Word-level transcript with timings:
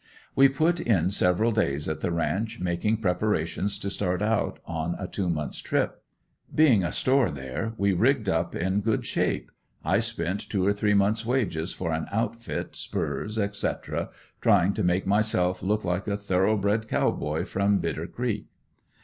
We 0.35 0.49
put 0.49 0.79
in 0.79 1.11
several 1.11 1.51
days 1.51 1.87
at 1.87 2.01
the 2.01 2.09
ranch 2.11 2.59
making 2.59 3.01
preparations 3.03 3.77
to 3.77 3.91
start 3.91 4.23
out 4.23 4.57
on 4.65 4.95
a 4.97 5.07
two 5.07 5.29
months 5.29 5.59
trip. 5.59 6.01
Being 6.55 6.83
a 6.83 6.91
store 6.91 7.29
there 7.29 7.73
we 7.77 7.93
rigged 7.93 8.27
up 8.27 8.55
in 8.55 8.81
good 8.81 9.05
shape; 9.05 9.51
I 9.85 9.99
spent 9.99 10.49
two 10.49 10.65
or 10.65 10.73
three 10.73 10.95
months' 10.95 11.23
wages 11.23 11.71
for 11.73 11.91
an 11.93 12.07
outfit, 12.11 12.75
spurs, 12.75 13.37
etc., 13.37 14.09
trying 14.41 14.73
to 14.73 14.83
make 14.83 15.05
myself 15.05 15.61
look 15.61 15.85
like 15.85 16.07
a 16.07 16.17
thoroughbred 16.17 16.87
Cow 16.87 17.11
Boy 17.11 17.45
from 17.45 17.77
Bitter 17.77 18.07
creek. 18.07 18.47